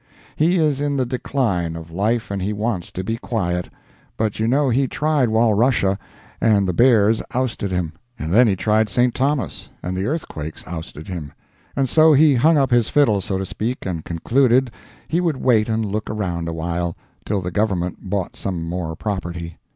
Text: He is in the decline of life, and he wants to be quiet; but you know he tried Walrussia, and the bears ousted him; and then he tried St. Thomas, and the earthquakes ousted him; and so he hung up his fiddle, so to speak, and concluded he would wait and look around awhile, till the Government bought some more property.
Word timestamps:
He 0.35 0.57
is 0.57 0.81
in 0.81 0.97
the 0.97 1.05
decline 1.05 1.75
of 1.75 1.91
life, 1.91 2.31
and 2.31 2.41
he 2.41 2.53
wants 2.53 2.91
to 2.93 3.03
be 3.03 3.17
quiet; 3.17 3.69
but 4.17 4.39
you 4.39 4.47
know 4.47 4.69
he 4.69 4.87
tried 4.87 5.29
Walrussia, 5.29 5.99
and 6.41 6.67
the 6.67 6.73
bears 6.73 7.21
ousted 7.35 7.69
him; 7.69 7.93
and 8.17 8.33
then 8.33 8.47
he 8.47 8.55
tried 8.55 8.89
St. 8.89 9.13
Thomas, 9.13 9.69
and 9.83 9.95
the 9.95 10.07
earthquakes 10.07 10.63
ousted 10.65 11.07
him; 11.07 11.33
and 11.75 11.87
so 11.87 12.13
he 12.13 12.33
hung 12.33 12.57
up 12.57 12.71
his 12.71 12.89
fiddle, 12.89 13.21
so 13.21 13.37
to 13.37 13.45
speak, 13.45 13.85
and 13.85 14.03
concluded 14.03 14.71
he 15.07 15.21
would 15.21 15.37
wait 15.37 15.69
and 15.69 15.85
look 15.85 16.09
around 16.09 16.47
awhile, 16.47 16.97
till 17.23 17.39
the 17.41 17.51
Government 17.51 18.09
bought 18.09 18.35
some 18.35 18.67
more 18.67 18.95
property. 18.95 19.59